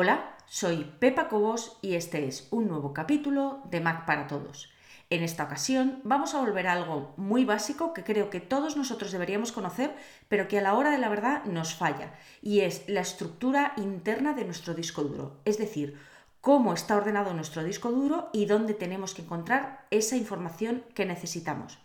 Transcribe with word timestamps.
Hola, 0.00 0.36
soy 0.46 0.84
Pepa 1.00 1.28
Cobos 1.28 1.76
y 1.82 1.96
este 1.96 2.28
es 2.28 2.46
un 2.52 2.68
nuevo 2.68 2.94
capítulo 2.94 3.62
de 3.68 3.80
Mac 3.80 4.06
para 4.06 4.28
Todos. 4.28 4.70
En 5.10 5.24
esta 5.24 5.42
ocasión 5.42 6.00
vamos 6.04 6.34
a 6.34 6.40
volver 6.40 6.68
a 6.68 6.74
algo 6.74 7.14
muy 7.16 7.44
básico 7.44 7.92
que 7.92 8.04
creo 8.04 8.30
que 8.30 8.38
todos 8.38 8.76
nosotros 8.76 9.10
deberíamos 9.10 9.50
conocer, 9.50 9.96
pero 10.28 10.46
que 10.46 10.60
a 10.60 10.62
la 10.62 10.74
hora 10.74 10.92
de 10.92 10.98
la 10.98 11.08
verdad 11.08 11.42
nos 11.46 11.74
falla, 11.74 12.14
y 12.42 12.60
es 12.60 12.88
la 12.88 13.00
estructura 13.00 13.72
interna 13.76 14.34
de 14.34 14.44
nuestro 14.44 14.72
disco 14.72 15.02
duro, 15.02 15.40
es 15.44 15.58
decir, 15.58 15.98
cómo 16.40 16.74
está 16.74 16.94
ordenado 16.94 17.34
nuestro 17.34 17.64
disco 17.64 17.90
duro 17.90 18.30
y 18.32 18.46
dónde 18.46 18.74
tenemos 18.74 19.14
que 19.14 19.22
encontrar 19.22 19.84
esa 19.90 20.14
información 20.14 20.84
que 20.94 21.06
necesitamos. 21.06 21.76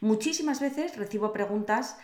Muchísimas 0.00 0.58
veces 0.58 0.96
recibo 0.96 1.32
preguntas 1.32 1.96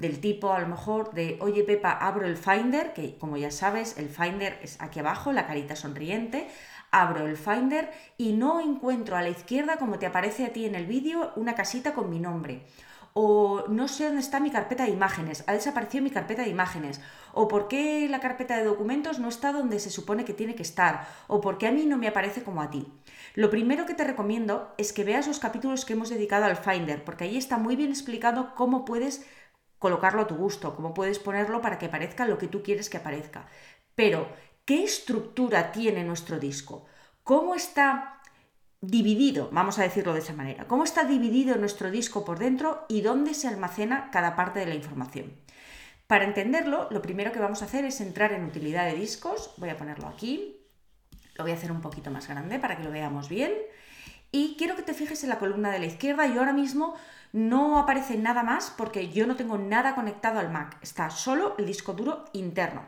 del 0.00 0.20
tipo 0.20 0.52
a 0.52 0.60
lo 0.60 0.66
mejor 0.66 1.12
de, 1.12 1.38
oye 1.40 1.62
Pepa, 1.62 1.92
abro 1.92 2.26
el 2.26 2.36
Finder, 2.36 2.92
que 2.94 3.18
como 3.18 3.36
ya 3.36 3.50
sabes, 3.50 3.98
el 3.98 4.08
Finder 4.08 4.58
es 4.62 4.80
aquí 4.80 4.98
abajo, 4.98 5.32
la 5.32 5.46
carita 5.46 5.76
sonriente, 5.76 6.48
abro 6.90 7.26
el 7.26 7.36
Finder 7.36 7.90
y 8.16 8.32
no 8.32 8.60
encuentro 8.60 9.16
a 9.16 9.22
la 9.22 9.28
izquierda, 9.28 9.76
como 9.76 9.98
te 9.98 10.06
aparece 10.06 10.46
a 10.46 10.52
ti 10.52 10.64
en 10.64 10.74
el 10.74 10.86
vídeo, 10.86 11.32
una 11.36 11.54
casita 11.54 11.92
con 11.92 12.08
mi 12.08 12.18
nombre. 12.18 12.62
O 13.12 13.64
no 13.68 13.88
sé 13.88 14.04
dónde 14.04 14.20
está 14.20 14.38
mi 14.38 14.50
carpeta 14.50 14.84
de 14.84 14.90
imágenes, 14.90 15.42
ha 15.48 15.52
desaparecido 15.52 16.04
mi 16.04 16.10
carpeta 16.10 16.42
de 16.42 16.48
imágenes. 16.48 17.00
O 17.32 17.48
por 17.48 17.66
qué 17.66 18.08
la 18.08 18.20
carpeta 18.20 18.56
de 18.56 18.64
documentos 18.64 19.18
no 19.18 19.28
está 19.28 19.52
donde 19.52 19.80
se 19.80 19.90
supone 19.90 20.24
que 20.24 20.32
tiene 20.32 20.54
que 20.54 20.62
estar. 20.62 21.08
O 21.26 21.40
por 21.40 21.58
qué 21.58 21.66
a 21.66 21.72
mí 21.72 21.86
no 21.86 21.98
me 21.98 22.06
aparece 22.06 22.44
como 22.44 22.62
a 22.62 22.70
ti. 22.70 22.86
Lo 23.34 23.50
primero 23.50 23.84
que 23.84 23.94
te 23.94 24.04
recomiendo 24.04 24.72
es 24.78 24.92
que 24.92 25.04
veas 25.04 25.26
los 25.26 25.40
capítulos 25.40 25.84
que 25.84 25.94
hemos 25.94 26.08
dedicado 26.08 26.44
al 26.44 26.56
Finder, 26.56 27.04
porque 27.04 27.24
ahí 27.24 27.36
está 27.36 27.58
muy 27.58 27.74
bien 27.74 27.90
explicado 27.90 28.54
cómo 28.54 28.84
puedes 28.84 29.26
colocarlo 29.80 30.22
a 30.22 30.26
tu 30.28 30.36
gusto, 30.36 30.76
cómo 30.76 30.94
puedes 30.94 31.18
ponerlo 31.18 31.60
para 31.60 31.78
que 31.78 31.88
parezca 31.88 32.28
lo 32.28 32.38
que 32.38 32.46
tú 32.46 32.62
quieres 32.62 32.88
que 32.88 32.98
aparezca. 32.98 33.48
Pero, 33.96 34.28
¿qué 34.64 34.84
estructura 34.84 35.72
tiene 35.72 36.04
nuestro 36.04 36.38
disco? 36.38 36.86
¿Cómo 37.24 37.56
está 37.56 38.20
dividido, 38.80 39.48
vamos 39.52 39.78
a 39.78 39.82
decirlo 39.82 40.12
de 40.12 40.20
esa 40.20 40.34
manera? 40.34 40.68
¿Cómo 40.68 40.84
está 40.84 41.04
dividido 41.04 41.56
nuestro 41.56 41.90
disco 41.90 42.24
por 42.24 42.38
dentro 42.38 42.84
y 42.88 43.00
dónde 43.00 43.34
se 43.34 43.48
almacena 43.48 44.10
cada 44.12 44.36
parte 44.36 44.60
de 44.60 44.66
la 44.66 44.74
información? 44.74 45.32
Para 46.06 46.24
entenderlo, 46.24 46.88
lo 46.90 47.00
primero 47.00 47.32
que 47.32 47.38
vamos 47.38 47.62
a 47.62 47.64
hacer 47.64 47.84
es 47.86 48.00
entrar 48.00 48.32
en 48.32 48.44
utilidad 48.44 48.86
de 48.86 48.94
discos. 48.94 49.54
Voy 49.56 49.70
a 49.70 49.76
ponerlo 49.76 50.08
aquí. 50.08 50.60
Lo 51.36 51.44
voy 51.44 51.52
a 51.52 51.54
hacer 51.54 51.72
un 51.72 51.80
poquito 51.80 52.10
más 52.10 52.28
grande 52.28 52.58
para 52.58 52.76
que 52.76 52.84
lo 52.84 52.90
veamos 52.90 53.28
bien. 53.28 53.52
Y 54.32 54.56
quiero 54.56 54.76
que 54.76 54.82
te 54.82 54.94
fijes 54.94 55.22
en 55.22 55.30
la 55.30 55.38
columna 55.38 55.70
de 55.70 55.80
la 55.80 55.86
izquierda. 55.86 56.26
Yo 56.26 56.40
ahora 56.40 56.52
mismo 56.52 56.94
no 57.32 57.78
aparece 57.78 58.16
nada 58.16 58.42
más 58.42 58.72
porque 58.76 59.08
yo 59.08 59.26
no 59.26 59.36
tengo 59.36 59.58
nada 59.58 59.94
conectado 59.94 60.40
al 60.40 60.50
Mac, 60.50 60.76
está 60.82 61.10
solo 61.10 61.54
el 61.58 61.66
disco 61.66 61.92
duro 61.92 62.24
interno. 62.32 62.82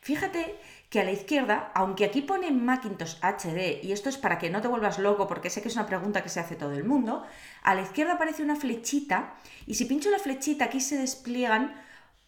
Fíjate 0.00 0.58
que 0.88 1.00
a 1.00 1.04
la 1.04 1.12
izquierda, 1.12 1.70
aunque 1.74 2.04
aquí 2.04 2.22
pone 2.22 2.50
Macintosh 2.50 3.16
HD, 3.20 3.84
y 3.84 3.92
esto 3.92 4.08
es 4.08 4.16
para 4.16 4.38
que 4.38 4.50
no 4.50 4.60
te 4.60 4.68
vuelvas 4.68 4.98
loco 4.98 5.26
porque 5.26 5.50
sé 5.50 5.62
que 5.62 5.68
es 5.68 5.74
una 5.74 5.86
pregunta 5.86 6.22
que 6.22 6.28
se 6.28 6.40
hace 6.40 6.56
todo 6.56 6.72
el 6.72 6.84
mundo, 6.84 7.24
a 7.62 7.74
la 7.74 7.82
izquierda 7.82 8.14
aparece 8.14 8.42
una 8.42 8.56
flechita 8.56 9.34
y 9.66 9.74
si 9.74 9.84
pincho 9.84 10.10
la 10.10 10.18
flechita 10.18 10.66
aquí 10.66 10.80
se 10.80 10.96
despliegan 10.96 11.74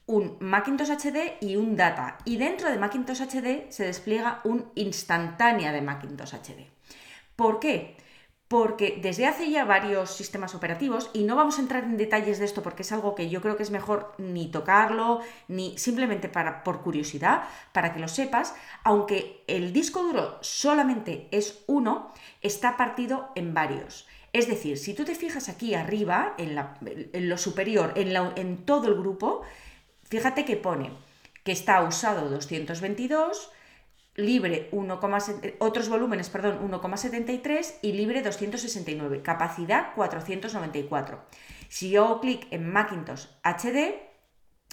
un 0.07 0.37
Macintosh 0.41 0.91
HD 0.91 1.39
y 1.41 1.57
un 1.57 1.77
Data. 1.77 2.19
Y 2.25 2.37
dentro 2.37 2.71
de 2.71 2.79
Macintosh 2.79 3.23
HD 3.23 3.71
se 3.71 3.85
despliega 3.85 4.41
un 4.45 4.71
instantánea 4.75 5.73
de 5.73 5.81
Macintosh 5.81 6.35
HD. 6.35 6.69
¿Por 7.37 7.59
qué? 7.59 7.97
Porque 8.53 8.99
desde 9.01 9.25
hace 9.25 9.51
ya 9.51 9.65
varios 9.65 10.11
sistemas 10.11 10.55
operativos, 10.55 11.09
y 11.15 11.23
no 11.23 11.37
vamos 11.37 11.57
a 11.57 11.63
entrar 11.63 11.85
en 11.85 11.97
detalles 11.97 12.39
de 12.39 12.45
esto 12.45 12.63
porque 12.63 12.83
es 12.83 12.93
algo 12.93 13.15
que 13.15 13.31
yo 13.31 13.41
creo 13.41 13.57
que 13.57 13.63
es 13.63 13.71
mejor 13.71 14.13
ni 14.19 14.51
tocarlo, 14.51 15.23
ni 15.49 15.79
simplemente 15.79 16.29
para, 16.29 16.63
por 16.63 16.83
curiosidad, 16.83 17.45
para 17.73 17.95
que 17.95 18.01
lo 18.01 18.09
sepas, 18.09 18.55
aunque 18.85 19.43
el 19.47 19.73
disco 19.73 20.03
duro 20.03 20.37
solamente 20.43 21.29
es 21.31 21.65
uno, 21.67 22.13
está 22.43 22.77
partido 22.77 23.31
en 23.37 23.55
varios. 23.55 24.07
Es 24.35 24.49
decir, 24.49 24.77
si 24.77 24.93
tú 24.93 25.07
te 25.07 25.15
fijas 25.15 25.49
aquí 25.49 25.75
arriba, 25.75 26.35
en, 26.37 26.55
lo 27.31 27.39
superior, 27.39 27.95
en, 27.97 28.15
en 28.37 28.67
todo 28.67 28.89
el 28.89 28.97
grupo, 28.97 29.41
fíjate 30.05 30.45
que 30.45 30.57
pone 30.57 30.91
que 31.43 31.53
está 31.53 31.83
usado 31.83 32.29
222, 32.29 33.51
libre 34.15 34.69
1, 34.73 35.01
otros 35.59 35.89
volúmenes, 35.89 36.29
perdón, 36.29 36.71
1,73 36.71 37.75
y 37.83 37.93
libre 37.93 38.23
269, 38.23 39.23
capacidad 39.23 39.95
494. 39.95 41.23
Si 41.69 41.91
yo 41.91 42.05
hago 42.05 42.21
clic 42.21 42.47
en 42.51 42.71
Macintosh 42.71 43.27
HD, 43.43 43.95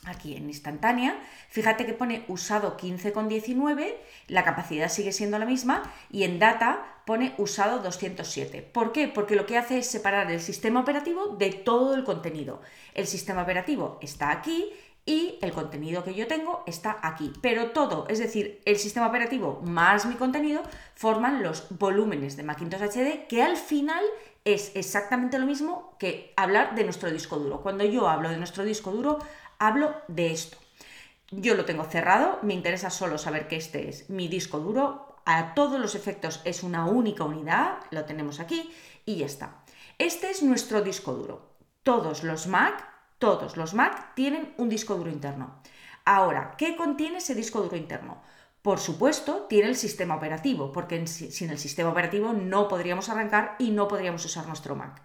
aquí 0.06 0.36
en 0.36 0.48
instantánea, 0.48 1.20
fíjate 1.50 1.86
que 1.86 1.94
pone 1.94 2.26
usado 2.28 2.78
15,19, 2.78 3.96
la 4.28 4.44
capacidad 4.44 4.90
sigue 4.90 5.12
siendo 5.12 5.40
la 5.40 5.46
misma 5.46 5.84
y 6.10 6.24
en 6.24 6.40
data 6.40 7.02
pone 7.06 7.34
usado 7.38 7.80
207. 7.80 8.62
¿Por 8.62 8.92
qué? 8.92 9.08
Porque 9.08 9.36
lo 9.36 9.46
que 9.46 9.58
hace 9.58 9.80
es 9.80 9.88
separar 9.88 10.32
el 10.32 10.42
sistema 10.42 10.82
operativo 10.82 11.36
de 11.38 11.52
todo 11.52 11.96
el 11.96 12.04
contenido. 12.04 12.62
El 12.94 13.08
sistema 13.08 13.44
operativo 13.44 13.98
está 14.02 14.32
aquí 14.32 14.72
y 15.10 15.40
el 15.42 15.54
contenido 15.54 16.04
que 16.04 16.14
yo 16.14 16.28
tengo 16.28 16.62
está 16.68 17.00
aquí. 17.02 17.34
Pero 17.42 17.72
todo, 17.72 18.06
es 18.10 18.20
decir, 18.20 18.62
el 18.66 18.78
sistema 18.78 19.08
operativo 19.08 19.60
más 19.66 20.06
mi 20.06 20.14
contenido, 20.14 20.62
forman 20.94 21.42
los 21.42 21.66
volúmenes 21.80 22.38
de 22.38 22.44
Macintosh 22.44 22.84
HD, 22.84 23.26
que 23.28 23.42
al 23.42 23.58
final 23.58 24.04
es 24.46 24.72
exactamente 24.76 25.40
lo 25.40 25.48
mismo 25.48 25.96
que 25.98 26.32
hablar 26.38 26.76
de 26.76 26.84
nuestro 26.84 27.10
disco 27.10 27.38
duro. 27.38 27.62
Cuando 27.62 27.84
yo 27.86 28.08
hablo 28.08 28.30
de 28.30 28.38
nuestro 28.38 28.64
disco 28.64 28.92
duro, 28.92 29.18
hablo 29.58 29.96
de 30.08 30.32
esto. 30.32 30.58
Yo 31.32 31.56
lo 31.56 31.66
tengo 31.66 31.86
cerrado, 31.86 32.38
me 32.44 32.54
interesa 32.54 32.92
solo 32.92 33.18
saber 33.18 33.48
que 33.48 33.56
este 33.56 33.90
es 33.90 34.12
mi 34.12 34.28
disco 34.28 34.60
duro. 34.60 35.16
A 35.26 35.56
todos 35.56 35.80
los 35.80 35.96
efectos 35.96 36.40
es 36.46 36.62
una 36.62 36.86
única 36.86 37.24
unidad, 37.24 37.80
lo 37.90 38.06
tenemos 38.06 38.40
aquí 38.40 38.72
y 39.08 39.16
ya 39.16 39.26
está. 39.26 39.64
Este 39.98 40.30
es 40.30 40.44
nuestro 40.44 40.84
disco 40.84 41.14
duro. 41.14 41.56
Todos 41.82 42.24
los 42.24 42.46
Mac 42.46 42.99
todos 43.20 43.58
los 43.58 43.74
Mac 43.74 44.16
tienen 44.16 44.54
un 44.58 44.70
disco 44.70 44.96
duro 44.96 45.12
interno. 45.12 45.62
Ahora, 46.06 46.56
¿qué 46.58 46.76
contiene 46.76 47.18
ese 47.18 47.36
disco 47.36 47.62
duro 47.62 47.76
interno? 47.76 48.22
Por 48.62 48.80
supuesto, 48.80 49.46
tiene 49.48 49.70
el 49.70 49.76
sistema 49.76 50.16
operativo, 50.16 50.72
porque 50.72 51.06
sin 51.06 51.50
el 51.50 51.60
sistema 51.60 51.90
operativo 51.90 52.34
no 52.34 52.68
podríamos 52.68 53.10
arrancar 53.10 53.56
y 53.60 53.72
no 53.72 53.88
podríamos 53.88 54.26
usar 54.26 54.48
nuestro 54.48 54.76
Mac. 54.76 55.02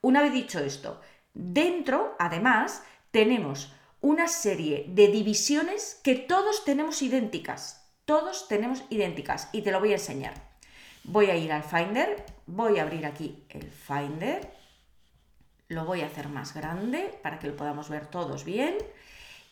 Una 0.00 0.20
vez 0.20 0.32
dicho 0.32 0.58
esto, 0.58 1.00
dentro, 1.32 2.14
además, 2.18 2.82
tenemos 3.10 3.72
una 4.00 4.28
serie 4.28 4.84
de 4.88 5.08
divisiones 5.08 6.00
que 6.04 6.14
todos 6.14 6.64
tenemos 6.64 7.00
idénticas. 7.02 7.88
Todos 8.04 8.48
tenemos 8.48 8.84
idénticas 8.90 9.48
y 9.52 9.62
te 9.62 9.72
lo 9.72 9.80
voy 9.80 9.92
a 9.92 9.96
enseñar. 9.96 10.34
Voy 11.04 11.30
a 11.30 11.36
ir 11.36 11.52
al 11.52 11.62
Finder, 11.62 12.24
voy 12.46 12.78
a 12.78 12.82
abrir 12.82 13.06
aquí 13.06 13.44
el 13.48 13.70
Finder 13.70 14.52
lo 15.74 15.84
voy 15.84 16.02
a 16.02 16.06
hacer 16.06 16.28
más 16.28 16.54
grande 16.54 17.18
para 17.22 17.38
que 17.38 17.48
lo 17.48 17.56
podamos 17.56 17.88
ver 17.88 18.06
todos 18.06 18.44
bien. 18.44 18.76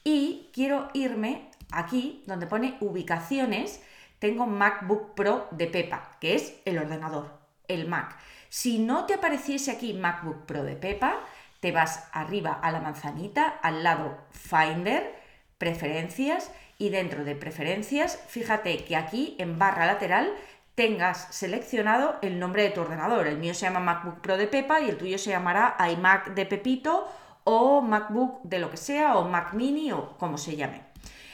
Y 0.05 0.49
quiero 0.53 0.89
irme 0.95 1.51
aquí 1.71 2.23
donde 2.27 2.47
pone 2.47 2.77
ubicaciones. 2.81 3.83
Tengo 4.19 4.47
MacBook 4.47 5.15
Pro 5.15 5.49
de 5.51 5.67
Pepa, 5.67 6.17
que 6.21 6.35
es 6.35 6.55
el 6.65 6.79
ordenador, 6.79 7.39
el 7.69 7.89
Mac. 7.89 8.17
Si 8.49 8.79
no 8.79 9.07
te 9.07 9.15
apareciese 9.15 9.71
aquí 9.71 9.95
MacBook 9.95 10.47
Pro 10.47 10.63
de 10.63 10.77
Pepa, 10.77 11.21
te 11.61 11.73
vas 11.73 12.09
arriba 12.13 12.53
a 12.53 12.73
la 12.73 12.81
manzanita, 12.81 13.49
al 13.49 13.83
lado 13.83 14.19
Finder, 14.31 15.15
preferencias 15.59 16.51
y 16.77 16.91
dentro 16.91 17.25
de 17.25 17.37
preferencias, 17.37 18.19
fíjate 18.27 18.85
que 18.85 18.97
aquí 18.97 19.37
en 19.39 19.61
barra 19.61 19.87
lateral 19.87 20.33
tengas 20.75 21.29
seleccionado 21.35 22.17
el 22.23 22.39
nombre 22.39 22.63
de 22.63 22.71
tu 22.71 22.81
ordenador. 22.81 23.27
El 23.27 23.39
mío 23.39 23.55
se 23.55 23.67
llama 23.67 23.81
MacBook 23.81 24.21
Pro 24.21 24.37
de 24.37 24.47
Pepa 24.47 24.81
y 24.81 24.89
el 24.89 24.97
tuyo 24.97 25.19
se 25.19 25.31
llamará 25.31 25.77
iMac 25.93 26.35
de 26.35 26.47
Pepito 26.47 27.09
o 27.45 27.81
MacBook 27.83 28.43
de 28.45 28.59
lo 28.59 28.71
que 28.71 28.77
sea 28.77 29.17
o 29.17 29.29
Mac 29.29 29.53
Mini 29.53 29.93
o 29.93 30.17
como 30.19 30.39
se 30.39 30.57
llame. 30.57 30.83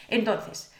Entonces, 0.08 0.72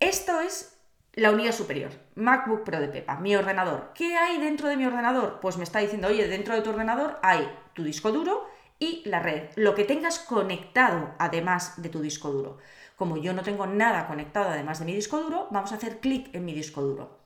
esto 0.00 0.40
es 0.40 0.78
la 1.14 1.30
unidad 1.30 1.52
superior, 1.52 1.92
MacBook 2.16 2.64
Pro 2.64 2.80
de 2.80 2.88
Pepa, 2.88 3.16
mi 3.16 3.34
ordenador. 3.36 3.92
¿Qué 3.94 4.16
hay 4.16 4.38
dentro 4.38 4.68
de 4.68 4.76
mi 4.76 4.84
ordenador? 4.84 5.38
Pues 5.40 5.56
me 5.56 5.64
está 5.64 5.78
diciendo, 5.78 6.08
oye, 6.08 6.28
dentro 6.28 6.54
de 6.54 6.62
tu 6.62 6.70
ordenador 6.70 7.18
hay 7.22 7.48
tu 7.72 7.84
disco 7.84 8.12
duro 8.12 8.46
y 8.78 9.02
la 9.06 9.20
red, 9.20 9.50
lo 9.56 9.74
que 9.74 9.84
tengas 9.84 10.18
conectado 10.18 11.14
además 11.18 11.80
de 11.80 11.88
tu 11.88 12.00
disco 12.00 12.30
duro. 12.30 12.58
Como 12.96 13.16
yo 13.16 13.32
no 13.32 13.42
tengo 13.42 13.66
nada 13.66 14.06
conectado 14.06 14.50
además 14.50 14.80
de 14.80 14.84
mi 14.84 14.94
disco 14.94 15.20
duro, 15.20 15.48
vamos 15.50 15.72
a 15.72 15.76
hacer 15.76 16.00
clic 16.00 16.34
en 16.34 16.44
mi 16.44 16.52
disco 16.52 16.82
duro. 16.82 17.23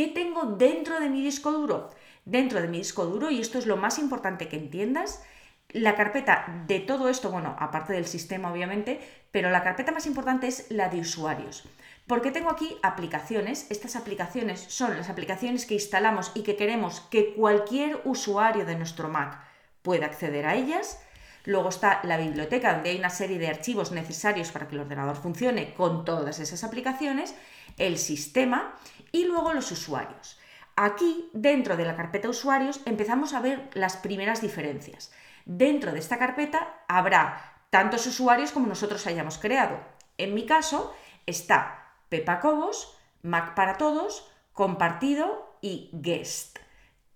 ¿Qué 0.00 0.08
tengo 0.08 0.44
dentro 0.56 0.98
de 0.98 1.10
mi 1.10 1.22
disco 1.22 1.52
duro? 1.52 1.90
Dentro 2.24 2.62
de 2.62 2.68
mi 2.68 2.78
disco 2.78 3.04
duro, 3.04 3.30
y 3.30 3.38
esto 3.38 3.58
es 3.58 3.66
lo 3.66 3.76
más 3.76 3.98
importante 3.98 4.48
que 4.48 4.56
entiendas, 4.56 5.22
la 5.68 5.94
carpeta 5.94 6.64
de 6.66 6.80
todo 6.80 7.10
esto, 7.10 7.30
bueno, 7.30 7.54
aparte 7.58 7.92
del 7.92 8.06
sistema 8.06 8.50
obviamente, 8.50 8.98
pero 9.30 9.50
la 9.50 9.62
carpeta 9.62 9.92
más 9.92 10.06
importante 10.06 10.46
es 10.46 10.70
la 10.70 10.88
de 10.88 11.00
usuarios. 11.00 11.68
Porque 12.06 12.30
tengo 12.30 12.48
aquí 12.48 12.78
aplicaciones. 12.82 13.70
Estas 13.70 13.94
aplicaciones 13.94 14.60
son 14.68 14.96
las 14.96 15.10
aplicaciones 15.10 15.66
que 15.66 15.74
instalamos 15.74 16.32
y 16.34 16.44
que 16.44 16.56
queremos 16.56 17.02
que 17.10 17.34
cualquier 17.34 18.00
usuario 18.06 18.64
de 18.64 18.76
nuestro 18.76 19.10
Mac 19.10 19.38
pueda 19.82 20.06
acceder 20.06 20.46
a 20.46 20.54
ellas. 20.54 20.98
Luego 21.44 21.68
está 21.68 22.00
la 22.04 22.16
biblioteca, 22.16 22.72
donde 22.72 22.88
hay 22.88 22.98
una 22.98 23.10
serie 23.10 23.38
de 23.38 23.48
archivos 23.48 23.92
necesarios 23.92 24.50
para 24.50 24.66
que 24.66 24.76
el 24.76 24.80
ordenador 24.80 25.16
funcione 25.16 25.74
con 25.74 26.06
todas 26.06 26.38
esas 26.38 26.64
aplicaciones, 26.64 27.34
el 27.78 27.98
sistema 27.98 28.74
y 29.12 29.24
luego 29.24 29.52
los 29.52 29.70
usuarios. 29.70 30.38
Aquí, 30.76 31.28
dentro 31.32 31.76
de 31.76 31.84
la 31.84 31.96
carpeta 31.96 32.28
usuarios, 32.28 32.80
empezamos 32.86 33.34
a 33.34 33.40
ver 33.40 33.68
las 33.74 33.96
primeras 33.96 34.40
diferencias. 34.40 35.12
Dentro 35.44 35.92
de 35.92 35.98
esta 35.98 36.18
carpeta 36.18 36.84
habrá 36.88 37.64
tantos 37.70 38.06
usuarios 38.06 38.52
como 38.52 38.66
nosotros 38.66 39.06
hayamos 39.06 39.38
creado. 39.38 39.78
En 40.18 40.34
mi 40.34 40.46
caso 40.46 40.94
está 41.26 41.94
Pepa 42.08 42.40
Cobos, 42.40 42.96
Mac 43.22 43.54
para 43.54 43.76
todos, 43.76 44.30
compartido 44.52 45.56
y 45.60 45.90
guest. 45.92 46.58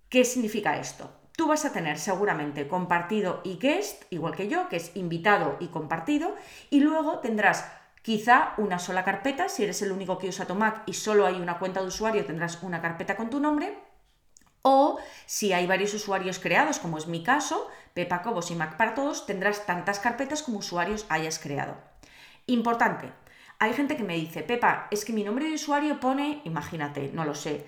¿Qué 0.08 0.24
significa 0.24 0.78
esto? 0.78 1.10
Tú 1.36 1.48
vas 1.48 1.64
a 1.64 1.72
tener 1.72 1.98
seguramente 1.98 2.68
compartido 2.68 3.40
y 3.42 3.58
guest, 3.58 4.04
igual 4.10 4.36
que 4.36 4.48
yo, 4.48 4.68
que 4.68 4.76
es 4.76 4.94
invitado 4.94 5.56
y 5.58 5.68
compartido, 5.68 6.36
y 6.70 6.80
luego 6.80 7.18
tendrás 7.18 7.68
quizá 8.04 8.52
una 8.58 8.78
sola 8.78 9.02
carpeta, 9.02 9.48
si 9.48 9.64
eres 9.64 9.80
el 9.80 9.90
único 9.90 10.18
que 10.18 10.28
usa 10.28 10.44
tu 10.44 10.54
Mac 10.54 10.82
y 10.84 10.92
solo 10.92 11.24
hay 11.24 11.40
una 11.40 11.58
cuenta 11.58 11.80
de 11.80 11.86
usuario, 11.86 12.26
tendrás 12.26 12.62
una 12.62 12.82
carpeta 12.82 13.16
con 13.16 13.30
tu 13.30 13.40
nombre, 13.40 13.78
o 14.60 14.98
si 15.24 15.54
hay 15.54 15.66
varios 15.66 15.94
usuarios 15.94 16.38
creados, 16.38 16.78
como 16.78 16.98
es 16.98 17.06
mi 17.06 17.22
caso, 17.22 17.66
Pepa 17.94 18.20
Cobos 18.20 18.50
y 18.50 18.56
Mac 18.56 18.76
para 18.76 18.92
todos, 18.92 19.24
tendrás 19.24 19.64
tantas 19.64 20.00
carpetas 20.00 20.42
como 20.42 20.58
usuarios 20.58 21.06
hayas 21.08 21.38
creado. 21.38 21.78
Importante, 22.44 23.10
hay 23.58 23.72
gente 23.72 23.96
que 23.96 24.04
me 24.04 24.16
dice, 24.16 24.42
Pepa, 24.42 24.86
es 24.90 25.06
que 25.06 25.14
mi 25.14 25.24
nombre 25.24 25.46
de 25.48 25.54
usuario 25.54 25.98
pone, 25.98 26.42
imagínate, 26.44 27.10
no 27.14 27.24
lo 27.24 27.34
sé, 27.34 27.64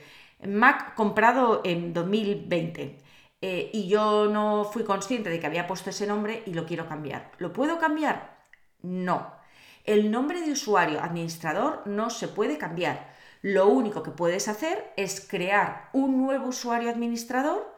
Mac 0.46 0.94
comprado 0.94 1.62
en 1.64 1.94
2020 1.94 2.98
eh, 3.40 3.70
y 3.72 3.88
yo 3.88 4.26
no 4.26 4.64
fui 4.64 4.84
consciente 4.84 5.30
de 5.30 5.40
que 5.40 5.46
había 5.46 5.66
puesto 5.66 5.88
ese 5.88 6.06
nombre 6.06 6.42
y 6.44 6.52
lo 6.52 6.66
quiero 6.66 6.86
cambiar. 6.86 7.32
¿Lo 7.38 7.54
puedo 7.54 7.78
cambiar? 7.78 8.36
No. 8.82 9.35
El 9.86 10.10
nombre 10.10 10.40
de 10.40 10.50
usuario 10.50 11.00
administrador 11.00 11.82
no 11.86 12.10
se 12.10 12.26
puede 12.26 12.58
cambiar. 12.58 13.14
Lo 13.40 13.68
único 13.68 14.02
que 14.02 14.10
puedes 14.10 14.48
hacer 14.48 14.92
es 14.96 15.20
crear 15.20 15.90
un 15.92 16.20
nuevo 16.20 16.48
usuario 16.48 16.90
administrador 16.90 17.72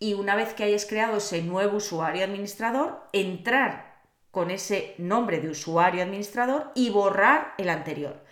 y 0.00 0.14
una 0.14 0.34
vez 0.34 0.54
que 0.54 0.64
hayas 0.64 0.86
creado 0.86 1.18
ese 1.18 1.40
nuevo 1.42 1.76
usuario 1.76 2.24
administrador, 2.24 3.08
entrar 3.12 4.02
con 4.32 4.50
ese 4.50 4.96
nombre 4.98 5.38
de 5.38 5.50
usuario 5.50 6.02
administrador 6.02 6.72
y 6.74 6.90
borrar 6.90 7.54
el 7.58 7.68
anterior. 7.68 8.24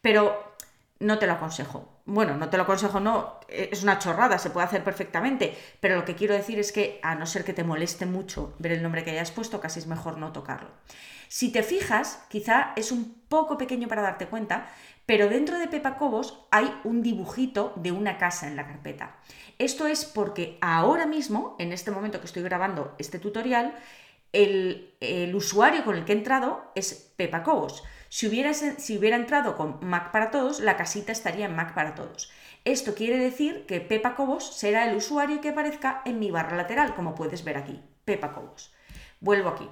Pero 0.00 0.54
no 0.98 1.18
te 1.18 1.26
lo 1.26 1.34
aconsejo. 1.34 2.00
Bueno, 2.06 2.38
no 2.38 2.48
te 2.48 2.56
lo 2.56 2.62
aconsejo, 2.62 3.00
no, 3.00 3.38
es 3.48 3.82
una 3.82 3.98
chorrada, 3.98 4.38
se 4.38 4.48
puede 4.48 4.66
hacer 4.66 4.82
perfectamente, 4.82 5.54
pero 5.80 5.96
lo 5.96 6.06
que 6.06 6.14
quiero 6.14 6.32
decir 6.32 6.58
es 6.58 6.72
que 6.72 7.00
a 7.02 7.14
no 7.16 7.26
ser 7.26 7.44
que 7.44 7.52
te 7.52 7.64
moleste 7.64 8.06
mucho 8.06 8.54
ver 8.58 8.72
el 8.72 8.82
nombre 8.82 9.04
que 9.04 9.10
hayas 9.10 9.30
puesto, 9.30 9.60
casi 9.60 9.80
es 9.80 9.86
mejor 9.86 10.16
no 10.16 10.32
tocarlo. 10.32 10.70
Si 11.28 11.52
te 11.52 11.62
fijas, 11.62 12.24
quizá 12.28 12.72
es 12.76 12.90
un 12.90 13.14
poco 13.28 13.58
pequeño 13.58 13.86
para 13.86 14.02
darte 14.02 14.26
cuenta, 14.26 14.68
pero 15.06 15.28
dentro 15.28 15.58
de 15.58 15.68
Pepa 15.68 15.96
Cobos 15.96 16.46
hay 16.50 16.74
un 16.84 17.02
dibujito 17.02 17.72
de 17.76 17.92
una 17.92 18.18
casa 18.18 18.46
en 18.46 18.56
la 18.56 18.66
carpeta. 18.66 19.16
Esto 19.58 19.86
es 19.86 20.04
porque 20.04 20.58
ahora 20.60 21.06
mismo, 21.06 21.56
en 21.58 21.72
este 21.72 21.90
momento 21.90 22.20
que 22.20 22.26
estoy 22.26 22.42
grabando 22.42 22.94
este 22.98 23.18
tutorial, 23.18 23.74
el, 24.32 25.32
usuario 25.34 25.84
con 25.84 25.96
el 25.96 26.04
que 26.04 26.12
he 26.12 26.16
entrado 26.16 26.70
es 26.74 27.12
Pepa 27.16 27.42
Cobos. 27.42 27.84
Si 28.08 28.26
hubiera, 28.26 28.52
si 28.54 28.98
hubiera 28.98 29.16
entrado 29.16 29.56
con 29.56 29.78
Mac 29.82 30.10
para 30.12 30.30
todos, 30.30 30.60
la 30.60 30.76
casita 30.76 31.12
estaría 31.12 31.46
en 31.46 31.56
Mac 31.56 31.74
para 31.74 31.94
todos. 31.94 32.30
Esto 32.64 32.94
quiere 32.94 33.18
decir 33.18 33.64
que 33.66 33.80
Pepa 33.80 34.14
Cobos 34.14 34.56
será 34.56 34.88
el 34.88 34.96
usuario 34.96 35.40
que 35.40 35.50
aparezca 35.50 36.02
en 36.04 36.18
mi 36.18 36.30
barra 36.30 36.56
lateral, 36.56 36.94
como 36.94 37.14
puedes 37.14 37.44
ver 37.44 37.56
aquí, 37.56 37.80
Pepa 38.04 38.32
Cobos. 38.32 38.74
Vuelvo 39.20 39.48
aquí. 39.50 39.68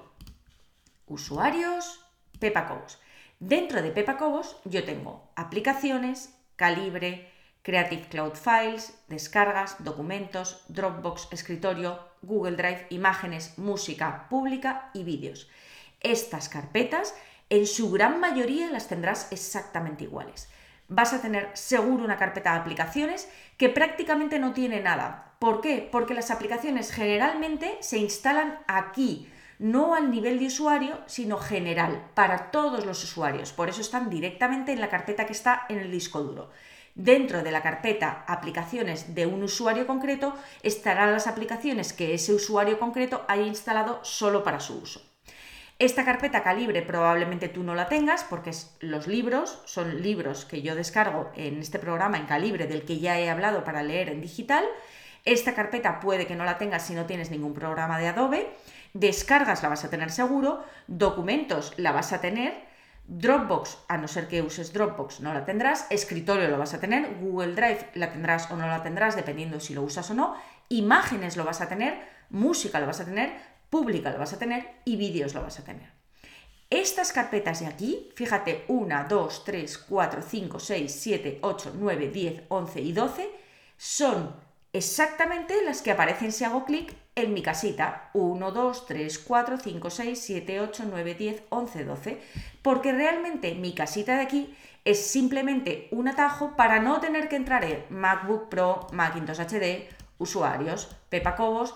Usuarios, 1.07 2.05
Pepa 2.39 2.67
Cobos. 2.67 2.99
Dentro 3.39 3.81
de 3.81 3.91
Pepa 3.91 4.17
Cobos 4.17 4.57
yo 4.65 4.83
tengo 4.83 5.31
aplicaciones, 5.35 6.37
Calibre, 6.57 7.31
Creative 7.61 8.07
Cloud 8.09 8.33
Files, 8.33 8.93
descargas, 9.07 9.83
documentos, 9.83 10.63
Dropbox, 10.67 11.29
escritorio, 11.31 11.99
Google 12.21 12.57
Drive, 12.57 12.87
imágenes, 12.89 13.57
música 13.57 14.27
pública 14.29 14.89
y 14.93 15.03
vídeos. 15.03 15.49
Estas 16.01 16.49
carpetas 16.49 17.15
en 17.49 17.67
su 17.67 17.89
gran 17.91 18.19
mayoría 18.19 18.69
las 18.69 18.87
tendrás 18.87 19.31
exactamente 19.31 20.03
iguales. 20.03 20.49
Vas 20.89 21.13
a 21.13 21.21
tener 21.21 21.49
seguro 21.53 22.03
una 22.03 22.17
carpeta 22.17 22.53
de 22.53 22.59
aplicaciones 22.59 23.29
que 23.57 23.69
prácticamente 23.69 24.39
no 24.39 24.53
tiene 24.53 24.81
nada. 24.81 25.35
¿Por 25.39 25.61
qué? 25.61 25.87
Porque 25.91 26.13
las 26.13 26.31
aplicaciones 26.31 26.91
generalmente 26.91 27.77
se 27.81 27.97
instalan 27.97 28.59
aquí, 28.67 29.29
no 29.59 29.95
al 29.95 30.11
nivel 30.11 30.39
de 30.39 30.47
usuario, 30.47 30.99
sino 31.07 31.37
general, 31.37 32.09
para 32.13 32.51
todos 32.51 32.85
los 32.85 33.03
usuarios. 33.03 33.53
Por 33.53 33.69
eso 33.69 33.81
están 33.81 34.09
directamente 34.09 34.71
en 34.71 34.81
la 34.81 34.89
carpeta 34.89 35.25
que 35.25 35.33
está 35.33 35.65
en 35.69 35.79
el 35.79 35.91
disco 35.91 36.21
duro. 36.21 36.49
Dentro 36.95 37.43
de 37.43 37.51
la 37.51 37.61
carpeta 37.61 38.25
aplicaciones 38.27 39.13
de 39.13 39.27
un 39.27 39.43
usuario 39.43 39.85
concreto 39.85 40.33
estarán 40.63 41.11
las 41.11 41.27
aplicaciones 41.27 41.93
que 41.93 42.15
ese 42.15 42.33
usuario 42.33 42.79
concreto 42.79 43.23
haya 43.27 43.45
instalado 43.45 43.99
solo 44.03 44.43
para 44.43 44.59
su 44.59 44.79
uso. 44.79 45.01
Esta 45.79 46.03
carpeta 46.03 46.41
calibre 46.41 46.81
probablemente 46.81 47.49
tú 47.49 47.61
no 47.61 47.75
la 47.75 47.87
tengas 47.87 48.23
porque 48.23 48.49
los 48.79 49.05
libros 49.05 49.61
son 49.65 50.01
libros 50.01 50.45
que 50.45 50.63
yo 50.63 50.73
descargo 50.73 51.29
en 51.35 51.59
este 51.59 51.77
programa 51.77 52.17
en 52.17 52.25
calibre 52.25 52.65
del 52.65 52.83
que 52.83 52.97
ya 52.97 53.19
he 53.19 53.29
hablado 53.29 53.63
para 53.63 53.83
leer 53.83 54.09
en 54.09 54.19
digital. 54.19 54.65
Esta 55.23 55.53
carpeta 55.53 55.99
puede 55.99 56.25
que 56.25 56.35
no 56.35 56.45
la 56.45 56.57
tengas 56.57 56.87
si 56.87 56.95
no 56.95 57.05
tienes 57.05 57.29
ningún 57.29 57.53
programa 57.53 57.99
de 57.99 58.07
Adobe. 58.07 58.49
Descargas 58.93 59.63
la 59.63 59.69
vas 59.69 59.83
a 59.85 59.89
tener 59.89 60.11
seguro, 60.11 60.63
documentos 60.87 61.73
la 61.77 61.91
vas 61.91 62.13
a 62.13 62.21
tener, 62.21 62.65
Dropbox, 63.07 63.77
a 63.87 63.97
no 63.97 64.07
ser 64.07 64.27
que 64.27 64.41
uses 64.41 64.73
Dropbox, 64.73 65.21
no 65.21 65.33
la 65.33 65.45
tendrás, 65.45 65.87
escritorio 65.89 66.49
lo 66.49 66.57
vas 66.57 66.73
a 66.73 66.79
tener, 66.79 67.15
Google 67.21 67.55
Drive 67.55 67.91
la 67.93 68.11
tendrás 68.11 68.51
o 68.51 68.57
no 68.57 68.67
la 68.67 68.83
tendrás 68.83 69.15
dependiendo 69.15 69.61
si 69.61 69.73
lo 69.73 69.83
usas 69.83 70.09
o 70.11 70.13
no, 70.13 70.35
imágenes 70.67 71.37
lo 71.37 71.45
vas 71.45 71.61
a 71.61 71.69
tener, 71.69 71.99
música 72.29 72.79
lo 72.79 72.87
vas 72.87 72.99
a 72.99 73.05
tener, 73.05 73.31
pública 73.69 74.11
lo 74.11 74.19
vas 74.19 74.33
a 74.33 74.39
tener 74.39 74.67
y 74.83 74.97
vídeos 74.97 75.33
lo 75.33 75.41
vas 75.41 75.59
a 75.59 75.63
tener. 75.63 75.89
Estas 76.69 77.13
carpetas 77.13 77.61
de 77.61 77.67
aquí, 77.67 78.09
fíjate, 78.15 78.65
1, 78.67 79.05
2, 79.07 79.43
3, 79.45 79.77
4, 79.77 80.21
5, 80.21 80.59
6, 80.59 80.91
7, 80.91 81.39
8, 81.41 81.73
9, 81.79 82.07
10, 82.09 82.43
11 82.49 82.81
y 82.81 82.91
12, 82.91 83.29
son 83.77 84.35
exactamente 84.77 85.55
las 85.65 85.81
que 85.81 85.91
aparecen 85.91 86.31
si 86.31 86.43
hago 86.43 86.65
clic 86.65 86.95
en 87.15 87.33
mi 87.33 87.41
casita. 87.41 88.09
1, 88.13 88.51
2, 88.51 88.85
3, 88.85 89.19
4, 89.19 89.57
5, 89.57 89.89
6, 89.89 90.19
7, 90.19 90.61
8, 90.61 90.83
9, 90.89 91.15
10, 91.15 91.43
11, 91.49 91.83
12. 91.83 92.21
Porque 92.61 92.91
realmente 92.91 93.55
mi 93.55 93.73
casita 93.73 94.15
de 94.15 94.21
aquí 94.21 94.55
es 94.85 95.05
simplemente 95.05 95.87
un 95.91 96.07
atajo 96.07 96.55
para 96.55 96.79
no 96.79 96.99
tener 96.99 97.27
que 97.27 97.35
entrar 97.35 97.65
en 97.65 97.83
MacBook 97.89 98.49
Pro, 98.49 98.87
Macintosh 98.93 99.39
HD, 99.39 99.89
usuarios, 100.17 100.95
Pepa 101.09 101.35
Cobos 101.35 101.75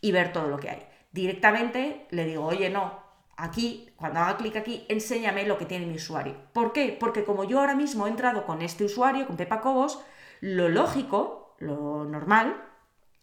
y 0.00 0.12
ver 0.12 0.32
todo 0.32 0.48
lo 0.48 0.58
que 0.58 0.70
hay 0.70 0.92
directamente 1.12 2.06
le 2.10 2.24
digo, 2.24 2.44
oye, 2.44 2.70
no, 2.70 2.98
aquí, 3.36 3.90
cuando 3.96 4.20
haga 4.20 4.38
clic 4.38 4.56
aquí, 4.56 4.84
enséñame 4.88 5.46
lo 5.46 5.58
que 5.58 5.66
tiene 5.66 5.86
mi 5.86 5.96
usuario. 5.96 6.34
¿Por 6.52 6.72
qué? 6.72 6.96
Porque 6.98 7.24
como 7.24 7.44
yo 7.44 7.60
ahora 7.60 7.74
mismo 7.74 8.06
he 8.06 8.10
entrado 8.10 8.44
con 8.44 8.62
este 8.62 8.84
usuario, 8.84 9.26
con 9.26 9.36
Pepa 9.36 9.60
Cobos, 9.60 10.00
lo 10.40 10.68
lógico, 10.68 11.41
lo 11.62 12.04
normal, 12.04 12.62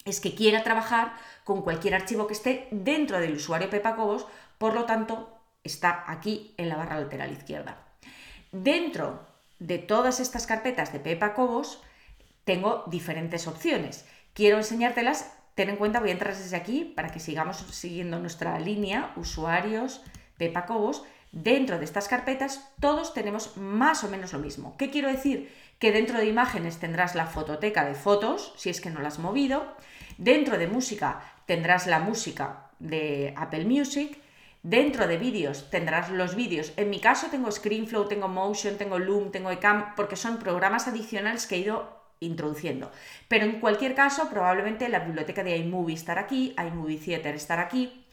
es 0.05 0.19
que 0.19 0.35
quiera 0.35 0.63
trabajar 0.63 1.13
con 1.43 1.61
cualquier 1.61 1.95
archivo 1.95 2.27
que 2.27 2.33
esté 2.33 2.67
dentro 2.71 3.19
del 3.19 3.33
usuario 3.33 3.69
Pepa 3.69 3.95
Cobos, 3.95 4.25
por 4.57 4.73
lo 4.73 4.85
tanto, 4.85 5.37
está 5.63 6.03
aquí 6.07 6.53
en 6.57 6.69
la 6.69 6.77
barra 6.77 6.99
lateral 6.99 7.31
izquierda. 7.31 7.77
Dentro 8.51 9.27
de 9.59 9.77
todas 9.77 10.19
estas 10.19 10.47
carpetas 10.47 10.91
de 10.93 10.99
Pepa 10.99 11.33
Cobos, 11.33 11.81
tengo 12.45 12.83
diferentes 12.87 13.47
opciones. 13.47 14.05
Quiero 14.33 14.57
enseñártelas 14.57 15.33
Ten 15.59 15.67
en 15.67 15.75
cuenta, 15.75 15.99
voy 15.99 16.07
a 16.07 16.13
entrar 16.13 16.33
desde 16.33 16.55
aquí 16.55 16.85
para 16.85 17.11
que 17.11 17.19
sigamos 17.19 17.57
siguiendo 17.57 18.17
nuestra 18.17 18.57
línea, 18.61 19.11
usuarios, 19.17 20.01
Pepa 20.37 20.65
Cobos. 20.65 21.03
Dentro 21.33 21.77
de 21.77 21.83
estas 21.83 22.07
carpetas 22.07 22.71
todos 22.79 23.13
tenemos 23.13 23.57
más 23.57 24.05
o 24.05 24.09
menos 24.09 24.31
lo 24.31 24.39
mismo. 24.39 24.77
¿Qué 24.77 24.89
quiero 24.89 25.09
decir? 25.09 25.53
Que 25.79 25.91
dentro 25.91 26.19
de 26.19 26.25
imágenes 26.25 26.77
tendrás 26.77 27.15
la 27.15 27.25
fototeca 27.25 27.85
de 27.85 27.95
fotos, 27.95 28.53
si 28.57 28.69
es 28.69 28.81
que 28.81 28.89
no 28.89 29.01
la 29.01 29.07
has 29.07 29.19
movido. 29.19 29.75
Dentro 30.17 30.57
de 30.57 30.67
música 30.67 31.21
tendrás 31.45 31.87
la 31.87 31.99
música 31.99 32.69
de 32.79 33.33
Apple 33.37 33.65
Music. 33.65 34.19
Dentro 34.61 35.07
de 35.07 35.17
vídeos 35.17 35.69
tendrás 35.69 36.09
los 36.09 36.35
vídeos. 36.35 36.73
En 36.75 36.89
mi 36.89 36.99
caso 36.99 37.27
tengo 37.31 37.49
ScreenFlow, 37.49 38.09
tengo 38.09 38.27
Motion, 38.27 38.77
tengo 38.77 38.99
Loom, 38.99 39.31
tengo 39.31 39.51
Ecam, 39.51 39.95
porque 39.95 40.17
son 40.17 40.37
programas 40.37 40.89
adicionales 40.89 41.47
que 41.47 41.55
he 41.55 41.59
ido 41.59 41.97
introduciendo. 42.19 42.91
Pero 43.29 43.45
en 43.45 43.61
cualquier 43.61 43.95
caso, 43.95 44.29
probablemente 44.29 44.89
la 44.89 44.99
biblioteca 44.99 45.43
de 45.43 45.55
iMovie 45.57 45.95
estará 45.95 46.21
aquí, 46.21 46.53
iMovie 46.57 46.97
Theater 46.97 47.35
estará 47.35 47.63
aquí. 47.63 48.05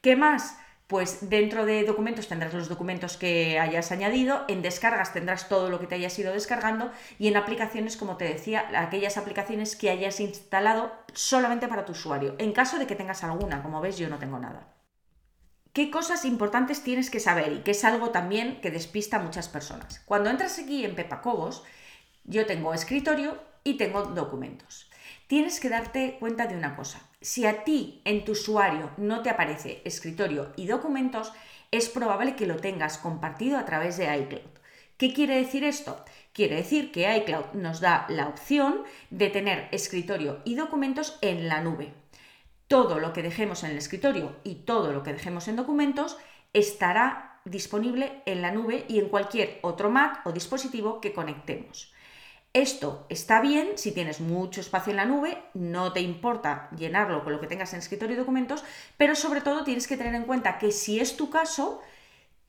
¿Qué 0.00 0.16
más? 0.16 0.56
Pues 0.90 1.30
dentro 1.30 1.66
de 1.66 1.84
documentos 1.84 2.26
tendrás 2.26 2.52
los 2.52 2.68
documentos 2.68 3.16
que 3.16 3.60
hayas 3.60 3.92
añadido, 3.92 4.44
en 4.48 4.60
descargas 4.60 5.12
tendrás 5.12 5.48
todo 5.48 5.70
lo 5.70 5.78
que 5.78 5.86
te 5.86 5.94
hayas 5.94 6.18
ido 6.18 6.32
descargando 6.32 6.90
y 7.16 7.28
en 7.28 7.36
aplicaciones, 7.36 7.96
como 7.96 8.16
te 8.16 8.24
decía, 8.24 8.68
aquellas 8.74 9.16
aplicaciones 9.16 9.76
que 9.76 9.88
hayas 9.88 10.18
instalado 10.18 10.90
solamente 11.14 11.68
para 11.68 11.84
tu 11.84 11.92
usuario, 11.92 12.34
en 12.38 12.50
caso 12.50 12.76
de 12.76 12.88
que 12.88 12.96
tengas 12.96 13.22
alguna, 13.22 13.62
como 13.62 13.80
ves 13.80 13.98
yo 13.98 14.08
no 14.08 14.18
tengo 14.18 14.40
nada. 14.40 14.66
¿Qué 15.72 15.92
cosas 15.92 16.24
importantes 16.24 16.82
tienes 16.82 17.08
que 17.08 17.20
saber? 17.20 17.52
Y 17.52 17.60
que 17.60 17.70
es 17.70 17.84
algo 17.84 18.10
también 18.10 18.60
que 18.60 18.72
despista 18.72 19.18
a 19.18 19.22
muchas 19.22 19.48
personas. 19.48 20.00
Cuando 20.06 20.28
entras 20.28 20.58
aquí 20.58 20.84
en 20.84 20.96
Pepacobos, 20.96 21.62
yo 22.24 22.46
tengo 22.46 22.74
escritorio 22.74 23.38
y 23.62 23.74
tengo 23.74 24.06
documentos. 24.06 24.90
Tienes 25.28 25.60
que 25.60 25.68
darte 25.68 26.16
cuenta 26.18 26.48
de 26.48 26.56
una 26.56 26.74
cosa. 26.74 27.00
Si 27.20 27.46
a 27.46 27.64
ti 27.64 28.02
en 28.04 28.24
tu 28.24 28.32
usuario 28.32 28.90
no 28.96 29.22
te 29.22 29.30
aparece 29.30 29.82
escritorio 29.84 30.52
y 30.56 30.66
documentos, 30.66 31.32
es 31.70 31.88
probable 31.88 32.36
que 32.36 32.46
lo 32.46 32.56
tengas 32.56 32.98
compartido 32.98 33.58
a 33.58 33.64
través 33.64 33.96
de 33.96 34.14
iCloud. 34.16 34.50
¿Qué 34.96 35.12
quiere 35.12 35.36
decir 35.36 35.64
esto? 35.64 36.04
Quiere 36.32 36.56
decir 36.56 36.92
que 36.92 37.14
iCloud 37.16 37.52
nos 37.54 37.80
da 37.80 38.06
la 38.08 38.28
opción 38.28 38.84
de 39.10 39.30
tener 39.30 39.68
escritorio 39.72 40.40
y 40.44 40.54
documentos 40.54 41.18
en 41.20 41.48
la 41.48 41.60
nube 41.60 41.94
todo 42.70 43.00
lo 43.00 43.12
que 43.12 43.24
dejemos 43.24 43.64
en 43.64 43.72
el 43.72 43.78
escritorio 43.78 44.36
y 44.44 44.54
todo 44.62 44.92
lo 44.92 45.02
que 45.02 45.12
dejemos 45.12 45.48
en 45.48 45.56
documentos 45.56 46.16
estará 46.52 47.40
disponible 47.44 48.22
en 48.26 48.42
la 48.42 48.52
nube 48.52 48.84
y 48.86 49.00
en 49.00 49.08
cualquier 49.08 49.58
otro 49.62 49.90
Mac 49.90 50.24
o 50.24 50.30
dispositivo 50.30 51.00
que 51.00 51.12
conectemos. 51.12 51.92
Esto 52.52 53.06
está 53.08 53.40
bien 53.40 53.76
si 53.76 53.92
tienes 53.92 54.20
mucho 54.20 54.60
espacio 54.60 54.90
en 54.90 54.96
la 54.96 55.04
nube, 55.04 55.40
no 55.54 55.92
te 55.92 56.00
importa 56.00 56.68
llenarlo 56.76 57.22
con 57.22 57.32
lo 57.32 57.40
que 57.40 57.46
tengas 57.46 57.72
en 57.72 57.78
escritorio 57.78 58.16
y 58.16 58.18
documentos, 58.18 58.64
pero 58.96 59.14
sobre 59.14 59.40
todo 59.40 59.62
tienes 59.62 59.86
que 59.86 59.96
tener 59.96 60.14
en 60.14 60.24
cuenta 60.24 60.58
que 60.58 60.72
si 60.72 60.98
es 60.98 61.16
tu 61.16 61.30
caso, 61.30 61.80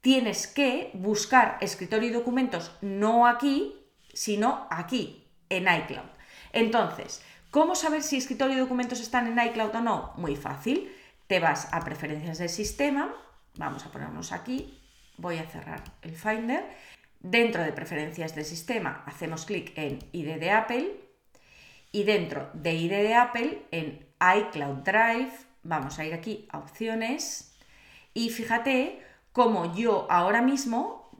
tienes 0.01 0.47
que 0.47 0.89
buscar 0.95 1.57
escritorio 1.61 2.09
y 2.09 2.13
documentos 2.13 2.71
no 2.81 3.27
aquí, 3.27 3.75
sino 4.11 4.65
aquí, 4.71 5.27
en 5.49 5.63
iCloud. 5.63 6.09
Entonces, 6.51 7.21
¿Cómo 7.51 7.75
saber 7.75 8.01
si 8.01 8.15
escritorio 8.15 8.55
y 8.55 8.59
documentos 8.59 9.01
están 9.01 9.27
en 9.27 9.47
iCloud 9.47 9.75
o 9.75 9.81
no? 9.81 10.13
Muy 10.15 10.37
fácil. 10.37 10.89
Te 11.27 11.41
vas 11.41 11.67
a 11.73 11.81
preferencias 11.81 12.37
del 12.37 12.47
sistema, 12.47 13.13
vamos 13.57 13.85
a 13.85 13.91
ponernos 13.91 14.31
aquí, 14.31 14.79
voy 15.17 15.37
a 15.37 15.43
cerrar 15.43 15.83
el 16.01 16.15
Finder. 16.15 16.65
Dentro 17.23 17.63
de 17.63 17.71
preferencias 17.71 18.33
del 18.33 18.45
sistema 18.45 19.03
hacemos 19.05 19.45
clic 19.45 19.77
en 19.77 19.99
ID 20.11 20.39
de 20.39 20.49
Apple 20.49 20.91
y 21.91 22.03
dentro 22.03 22.49
de 22.53 22.73
ID 22.73 22.89
de 22.89 23.13
Apple 23.13 23.61
en 23.69 24.07
iCloud 24.19 24.77
Drive 24.77 25.31
vamos 25.61 25.99
a 25.99 26.05
ir 26.05 26.15
aquí 26.15 26.47
a 26.51 26.57
opciones 26.57 27.55
y 28.15 28.31
fíjate 28.31 29.05
cómo 29.33 29.75
yo 29.75 30.07
ahora 30.09 30.41
mismo 30.41 31.11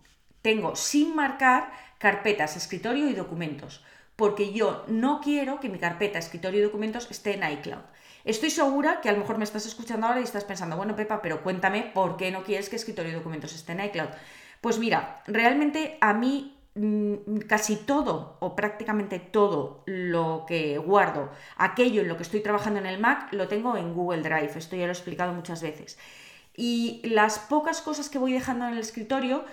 tengo 0.41 0.75
sin 0.75 1.15
marcar 1.15 1.71
carpetas 1.99 2.57
escritorio 2.57 3.07
y 3.07 3.13
documentos 3.13 3.85
porque 4.15 4.53
yo 4.53 4.83
no 4.87 5.21
quiero 5.21 5.59
que 5.59 5.69
mi 5.69 5.77
carpeta 5.77 6.17
escritorio 6.17 6.61
y 6.61 6.63
documentos 6.63 7.09
esté 7.11 7.35
en 7.35 7.51
iCloud. 7.59 7.81
Estoy 8.23 8.49
segura 8.49 9.01
que 9.01 9.09
a 9.09 9.13
lo 9.13 9.19
mejor 9.19 9.37
me 9.37 9.43
estás 9.43 9.65
escuchando 9.65 10.05
ahora 10.05 10.19
y 10.19 10.23
estás 10.23 10.43
pensando, 10.43 10.77
bueno, 10.77 10.95
Pepa, 10.95 11.21
pero 11.23 11.41
cuéntame 11.41 11.91
por 11.93 12.17
qué 12.17 12.29
no 12.29 12.43
quieres 12.43 12.69
que 12.69 12.75
escritorio 12.75 13.11
y 13.11 13.15
documentos 13.15 13.55
esté 13.55 13.71
en 13.71 13.85
iCloud. 13.85 14.09
Pues 14.61 14.77
mira, 14.77 15.23
realmente 15.25 15.97
a 16.01 16.13
mí 16.13 16.55
mm, 16.75 17.39
casi 17.47 17.75
todo 17.77 18.37
o 18.39 18.55
prácticamente 18.55 19.19
todo 19.19 19.83
lo 19.87 20.45
que 20.47 20.77
guardo, 20.77 21.31
aquello 21.57 22.01
en 22.01 22.07
lo 22.07 22.15
que 22.15 22.23
estoy 22.23 22.41
trabajando 22.41 22.79
en 22.79 22.85
el 22.85 22.99
Mac, 22.99 23.33
lo 23.33 23.47
tengo 23.47 23.75
en 23.75 23.93
Google 23.93 24.21
Drive. 24.21 24.51
Esto 24.55 24.75
ya 24.75 24.83
lo 24.83 24.89
he 24.89 24.93
explicado 24.93 25.33
muchas 25.33 25.61
veces. 25.63 25.97
Y 26.55 27.01
las 27.05 27.39
pocas 27.39 27.81
cosas 27.81 28.09
que 28.09 28.19
voy 28.19 28.33
dejando 28.33 28.67
en 28.67 28.73
el 28.73 28.79
escritorio 28.79 29.45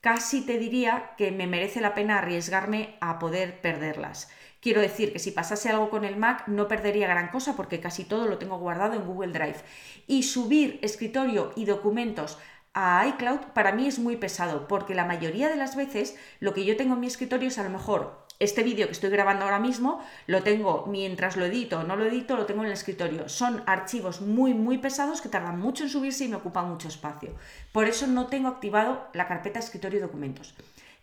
casi 0.00 0.44
te 0.44 0.58
diría 0.58 1.12
que 1.16 1.30
me 1.30 1.46
merece 1.46 1.80
la 1.80 1.94
pena 1.94 2.18
arriesgarme 2.18 2.96
a 3.00 3.18
poder 3.18 3.60
perderlas. 3.60 4.30
Quiero 4.60 4.80
decir 4.80 5.12
que 5.12 5.18
si 5.18 5.30
pasase 5.30 5.68
algo 5.68 5.90
con 5.90 6.04
el 6.06 6.16
Mac 6.16 6.46
no 6.46 6.68
perdería 6.68 7.06
gran 7.06 7.28
cosa 7.28 7.54
porque 7.54 7.80
casi 7.80 8.04
todo 8.04 8.26
lo 8.26 8.38
tengo 8.38 8.58
guardado 8.58 8.94
en 8.94 9.04
Google 9.04 9.32
Drive. 9.32 9.58
Y 10.06 10.22
subir 10.22 10.78
escritorio 10.82 11.52
y 11.54 11.66
documentos 11.66 12.38
a 12.74 13.06
iCloud 13.06 13.40
para 13.54 13.72
mí 13.72 13.86
es 13.86 13.98
muy 13.98 14.16
pesado 14.16 14.68
porque 14.68 14.94
la 14.94 15.04
mayoría 15.04 15.48
de 15.48 15.56
las 15.56 15.76
veces 15.76 16.16
lo 16.40 16.52
que 16.52 16.64
yo 16.64 16.76
tengo 16.76 16.94
en 16.94 17.00
mi 17.00 17.06
escritorio 17.06 17.48
es 17.48 17.58
a 17.58 17.62
lo 17.62 17.70
mejor 17.70 18.24
este 18.40 18.64
vídeo 18.64 18.86
que 18.86 18.92
estoy 18.92 19.10
grabando 19.10 19.44
ahora 19.44 19.60
mismo 19.60 20.02
lo 20.26 20.42
tengo 20.42 20.86
mientras 20.86 21.36
lo 21.36 21.44
edito 21.44 21.80
o 21.80 21.84
no 21.84 21.94
lo 21.94 22.04
edito, 22.04 22.36
lo 22.36 22.46
tengo 22.46 22.62
en 22.62 22.66
el 22.66 22.72
escritorio. 22.72 23.28
Son 23.28 23.62
archivos 23.66 24.20
muy, 24.20 24.54
muy 24.54 24.78
pesados 24.78 25.20
que 25.20 25.28
tardan 25.28 25.60
mucho 25.60 25.84
en 25.84 25.90
subirse 25.90 26.24
y 26.24 26.28
me 26.28 26.36
ocupan 26.36 26.68
mucho 26.68 26.88
espacio. 26.88 27.30
Por 27.72 27.86
eso 27.86 28.08
no 28.08 28.26
tengo 28.26 28.48
activado 28.48 29.06
la 29.12 29.28
carpeta 29.28 29.60
escritorio 29.60 30.00
y 30.00 30.02
documentos. 30.02 30.54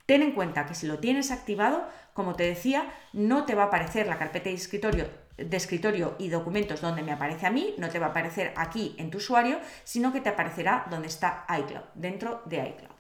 Ten 0.06 0.24
en 0.24 0.34
cuenta 0.34 0.66
que 0.66 0.76
si 0.76 0.88
lo 0.88 1.00
tienes 1.00 1.32
activado, 1.32 1.88
como 2.14 2.36
te 2.36 2.44
decía, 2.44 2.92
no 3.14 3.46
te 3.46 3.56
va 3.56 3.64
a 3.64 3.68
aparecer 3.68 4.08
la 4.08 4.18
carpeta 4.18 4.50
de 4.50 4.56
escritorio, 4.56 5.08
de 5.46 5.58
escritorio 5.58 6.16
y 6.20 6.30
documentos 6.30 6.82
donde 6.82 7.04
me 7.04 7.12
aparece 7.12 7.46
a 7.46 7.52
mí, 7.52 7.76
no 7.78 7.90
te 7.90 8.00
va 8.00 8.08
a 8.08 8.10
aparecer 8.10 8.54
aquí 8.56 8.96
en 8.98 9.12
tu 9.12 9.18
usuario, 9.18 9.60
sino 9.84 10.12
que 10.12 10.22
te 10.22 10.30
aparecerá 10.30 10.88
donde 10.90 11.08
está 11.08 11.46
iCloud, 11.50 11.86
dentro 11.96 12.42
de 12.46 12.58
iCloud. 12.58 12.96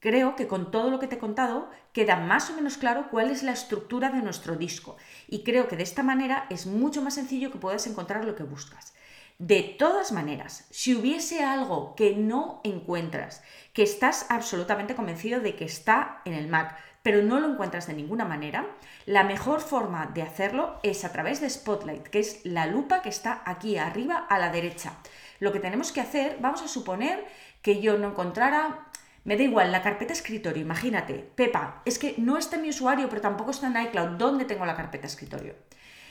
Creo 0.00 0.34
que 0.34 0.46
con 0.46 0.70
todo 0.70 0.90
lo 0.90 0.98
que 0.98 1.06
te 1.06 1.16
he 1.16 1.18
contado 1.18 1.68
queda 1.92 2.16
más 2.16 2.48
o 2.48 2.54
menos 2.54 2.78
claro 2.78 3.08
cuál 3.10 3.30
es 3.30 3.42
la 3.42 3.52
estructura 3.52 4.08
de 4.10 4.22
nuestro 4.22 4.56
disco 4.56 4.96
y 5.28 5.44
creo 5.44 5.68
que 5.68 5.76
de 5.76 5.82
esta 5.82 6.02
manera 6.02 6.46
es 6.48 6.64
mucho 6.66 7.02
más 7.02 7.14
sencillo 7.14 7.52
que 7.52 7.58
puedas 7.58 7.86
encontrar 7.86 8.24
lo 8.24 8.34
que 8.34 8.42
buscas. 8.42 8.94
De 9.38 9.62
todas 9.62 10.12
maneras, 10.12 10.66
si 10.70 10.94
hubiese 10.94 11.42
algo 11.42 11.94
que 11.96 12.14
no 12.14 12.60
encuentras, 12.62 13.42
que 13.72 13.82
estás 13.82 14.26
absolutamente 14.28 14.94
convencido 14.94 15.40
de 15.40 15.56
que 15.56 15.64
está 15.64 16.20
en 16.26 16.34
el 16.34 16.46
Mac, 16.46 16.76
pero 17.02 17.22
no 17.22 17.40
lo 17.40 17.48
encuentras 17.48 17.86
de 17.86 17.94
ninguna 17.94 18.24
manera, 18.24 18.66
la 19.06 19.24
mejor 19.24 19.60
forma 19.60 20.06
de 20.06 20.22
hacerlo 20.22 20.78
es 20.82 21.04
a 21.04 21.12
través 21.12 21.40
de 21.40 21.48
Spotlight, 21.48 22.08
que 22.08 22.20
es 22.20 22.40
la 22.44 22.66
lupa 22.66 23.02
que 23.02 23.08
está 23.08 23.42
aquí 23.46 23.78
arriba 23.78 24.26
a 24.28 24.38
la 24.38 24.50
derecha. 24.50 24.94
Lo 25.38 25.52
que 25.52 25.60
tenemos 25.60 25.92
que 25.92 26.00
hacer, 26.00 26.36
vamos 26.40 26.62
a 26.62 26.68
suponer 26.68 27.24
que 27.62 27.80
yo 27.80 27.98
no 27.98 28.08
encontrara 28.08 28.86
me 29.22 29.36
da 29.36 29.42
igual, 29.42 29.70
la 29.70 29.82
carpeta 29.82 30.14
escritorio, 30.14 30.62
imagínate, 30.62 31.14
Pepa, 31.34 31.82
es 31.84 31.98
que 31.98 32.14
no 32.16 32.38
está 32.38 32.56
en 32.56 32.62
mi 32.62 32.70
usuario, 32.70 33.10
pero 33.10 33.20
tampoco 33.20 33.50
está 33.50 33.66
en 33.66 33.76
iCloud. 33.88 34.16
¿Dónde 34.16 34.46
tengo 34.46 34.64
la 34.64 34.76
carpeta 34.76 35.06
escritorio? 35.06 35.56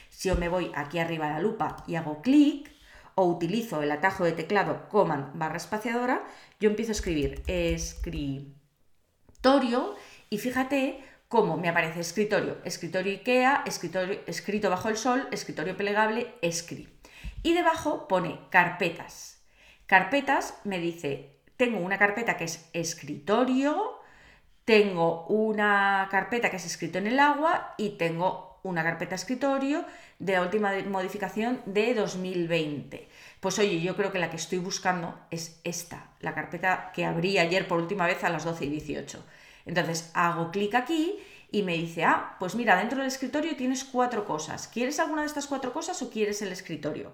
Si 0.09 0.29
yo 0.29 0.35
me 0.35 0.47
voy 0.47 0.71
aquí 0.75 0.99
arriba 0.99 1.27
a 1.27 1.31
la 1.33 1.39
lupa 1.39 1.83
y 1.87 1.95
hago 1.95 2.21
clic, 2.21 2.71
o 3.15 3.25
utilizo 3.25 3.81
el 3.81 3.91
atajo 3.91 4.23
de 4.23 4.31
teclado 4.31 4.87
command 4.89 5.37
barra 5.37 5.57
espaciadora, 5.57 6.23
yo 6.59 6.69
empiezo 6.69 6.91
a 6.91 6.93
escribir 6.93 7.41
escritorio 7.47 8.55
y 10.29 10.37
fíjate 10.37 11.03
cómo 11.27 11.57
me 11.57 11.69
aparece 11.69 11.99
escritorio, 11.99 12.57
escritorio 12.63 13.13
IKEA, 13.13 13.63
escritorio, 13.65 14.19
escrito 14.25 14.69
bajo 14.69 14.89
el 14.89 14.97
sol, 14.97 15.27
escritorio 15.31 15.77
plegable, 15.77 16.33
escri. 16.41 16.89
Y 17.43 17.53
debajo 17.53 18.07
pone 18.07 18.39
carpetas. 18.49 19.41
Carpetas 19.85 20.59
me 20.63 20.79
dice 20.79 21.39
tengo 21.59 21.79
una 21.79 21.97
carpeta 21.97 22.37
que 22.37 22.45
es 22.45 22.69
escritorio, 22.71 23.99
tengo 24.63 25.25
una 25.27 26.07
carpeta 26.09 26.49
que 26.49 26.55
es 26.55 26.65
escrito 26.65 26.99
en 26.99 27.07
el 27.07 27.19
agua 27.19 27.73
y 27.77 27.97
tengo 27.97 28.61
una 28.63 28.81
carpeta 28.81 29.15
escritorio 29.15 29.83
de 30.19 30.33
la 30.33 30.41
última 30.41 30.71
modificación 30.87 31.61
de 31.65 31.93
2020. 31.95 33.09
Pues 33.41 33.59
oye, 33.59 33.81
yo 33.81 33.97
creo 33.97 34.11
que 34.11 34.19
la 34.19 34.29
que 34.29 34.37
estoy 34.37 34.59
buscando 34.59 35.19
es 35.31 35.59
esta, 35.65 36.11
la 36.21 36.33
carpeta 36.33 36.91
que 36.93 37.03
abrí 37.03 37.37
ayer 37.37 37.67
por 37.67 37.79
última 37.79 38.05
vez 38.05 38.23
a 38.23 38.29
las 38.29 38.45
12 38.45 38.63
y 38.65 38.69
18. 38.69 39.25
Entonces 39.69 40.09
hago 40.15 40.49
clic 40.49 40.73
aquí 40.73 41.19
y 41.51 41.61
me 41.61 41.73
dice, 41.73 42.03
ah, 42.03 42.35
pues 42.39 42.55
mira, 42.55 42.75
dentro 42.75 42.97
del 42.97 43.07
escritorio 43.07 43.55
tienes 43.55 43.83
cuatro 43.83 44.25
cosas. 44.25 44.67
¿Quieres 44.67 44.99
alguna 44.99 45.21
de 45.21 45.27
estas 45.27 45.45
cuatro 45.45 45.71
cosas 45.71 46.01
o 46.01 46.09
quieres 46.09 46.41
el 46.41 46.51
escritorio? 46.51 47.13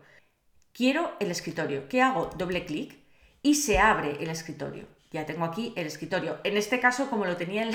Quiero 0.71 1.11
el 1.19 1.31
escritorio. 1.31 1.89
¿Qué 1.89 2.01
hago? 2.01 2.29
Doble 2.37 2.65
clic 2.65 2.97
y 3.43 3.55
se 3.55 3.77
abre 3.77 4.23
el 4.23 4.29
escritorio. 4.29 4.87
Ya 5.11 5.25
tengo 5.25 5.43
aquí 5.43 5.73
el 5.75 5.85
escritorio. 5.85 6.39
En 6.45 6.55
este 6.55 6.79
caso, 6.79 7.09
como 7.09 7.25
lo 7.25 7.35
tenía 7.35 7.69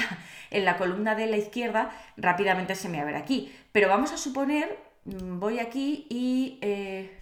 en 0.50 0.64
la, 0.64 0.78
columna 0.78 1.14
de 1.14 1.26
la 1.26 1.36
izquierda, 1.36 1.90
rápidamente 2.16 2.74
se 2.74 2.88
me 2.88 3.00
abre 3.00 3.16
aquí. 3.16 3.54
Pero 3.72 3.88
vamos 3.90 4.12
a 4.12 4.16
suponer, 4.16 4.78
mm, 5.04 5.38
voy 5.38 5.58
aquí 5.58 6.06
y... 6.08 6.58
Eh, 6.62 7.18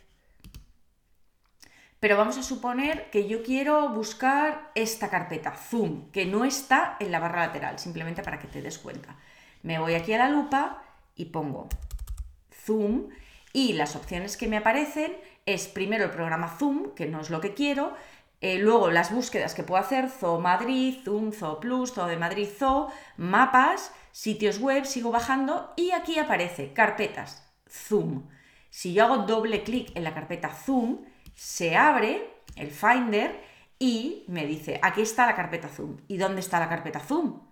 pero 2.00 2.16
vamos 2.16 2.38
a 2.38 2.42
suponer 2.42 3.10
que 3.10 3.26
yo 3.26 3.42
quiero 3.42 3.88
buscar 3.90 4.70
esta 4.74 5.10
carpeta, 5.10 5.52
Zoom, 5.52 6.10
que 6.12 6.26
no 6.26 6.44
está 6.44 6.96
en 7.00 7.10
la 7.10 7.18
barra 7.18 7.46
lateral, 7.46 7.78
simplemente 7.78 8.22
para 8.22 8.38
que 8.38 8.46
te 8.46 8.62
des 8.62 8.78
cuenta. 8.78 9.16
Me 9.62 9.78
voy 9.78 9.94
aquí 9.94 10.12
a 10.12 10.18
la 10.18 10.28
lupa 10.28 10.82
y 11.16 11.26
pongo 11.26 11.68
Zoom 12.64 13.08
y 13.52 13.72
las 13.72 13.96
opciones 13.96 14.36
que 14.36 14.46
me 14.46 14.58
aparecen 14.58 15.16
es 15.46 15.66
primero 15.66 16.04
el 16.04 16.10
programa 16.10 16.56
Zoom, 16.58 16.94
que 16.94 17.06
no 17.06 17.20
es 17.20 17.30
lo 17.30 17.40
que 17.40 17.54
quiero, 17.54 17.94
eh, 18.40 18.58
luego 18.58 18.90
las 18.90 19.12
búsquedas 19.12 19.54
que 19.54 19.64
puedo 19.64 19.80
hacer, 19.80 20.08
Zoo 20.08 20.38
Madrid, 20.38 20.98
Zoom, 21.04 21.32
Zoo 21.32 21.58
Plus, 21.58 21.92
Zoo 21.92 22.06
de 22.06 22.16
Madrid, 22.16 22.46
Zoo, 22.56 22.88
mapas, 23.16 23.92
sitios 24.12 24.60
web, 24.60 24.84
sigo 24.84 25.10
bajando 25.10 25.72
y 25.76 25.90
aquí 25.90 26.18
aparece 26.20 26.72
carpetas, 26.72 27.44
Zoom. 27.68 28.28
Si 28.70 28.92
yo 28.92 29.04
hago 29.04 29.18
doble 29.18 29.64
clic 29.64 29.90
en 29.96 30.04
la 30.04 30.14
carpeta 30.14 30.50
Zoom, 30.50 31.04
se 31.38 31.76
abre 31.76 32.28
el 32.56 32.72
Finder 32.72 33.40
y 33.78 34.24
me 34.26 34.44
dice, 34.44 34.80
aquí 34.82 35.02
está 35.02 35.24
la 35.24 35.36
carpeta 35.36 35.68
Zoom. 35.68 35.98
¿Y 36.08 36.16
dónde 36.16 36.40
está 36.40 36.58
la 36.58 36.68
carpeta 36.68 36.98
Zoom? 36.98 37.42